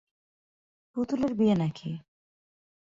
[0.95, 1.89] পুতুলের বিয়ে নাকি।